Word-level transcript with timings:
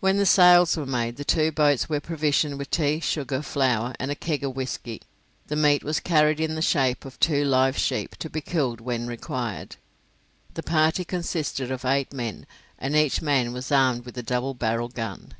When 0.00 0.18
the 0.18 0.26
sails 0.26 0.76
were 0.76 0.84
made, 0.84 1.16
the 1.16 1.24
two 1.24 1.50
boats 1.50 1.88
were 1.88 2.00
provisioned 2.00 2.58
with 2.58 2.70
tea, 2.70 3.00
sugar, 3.00 3.40
flour, 3.40 3.94
and 3.98 4.10
a 4.10 4.14
keg 4.14 4.44
of 4.44 4.54
whisky; 4.54 5.00
the 5.46 5.56
meat 5.56 5.82
was 5.82 6.00
carried 6.00 6.38
in 6.38 6.54
the 6.54 6.60
shape 6.60 7.06
of 7.06 7.18
two 7.18 7.46
live 7.46 7.78
sheep, 7.78 8.14
to 8.16 8.28
be 8.28 8.42
killed 8.42 8.82
when 8.82 9.06
required. 9.06 9.76
The 10.52 10.62
party 10.62 11.02
consisted 11.02 11.70
of 11.70 11.86
eight 11.86 12.12
men, 12.12 12.44
and 12.78 12.94
each 12.94 13.22
man 13.22 13.54
was 13.54 13.72
armed 13.72 14.04
with 14.04 14.18
a 14.18 14.22
double 14.22 14.52
barrelled 14.52 14.92
gun. 14.94 15.32